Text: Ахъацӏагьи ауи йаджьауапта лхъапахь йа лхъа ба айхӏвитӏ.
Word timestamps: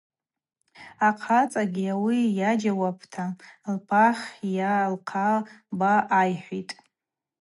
Ахъацӏагьи 1.07 1.91
ауи 1.93 2.17
йаджьауапта 2.39 3.25
лхъапахь 3.39 4.25
йа 4.55 4.73
лхъа 4.93 5.29
ба 5.79 5.93
айхӏвитӏ. 6.19 6.75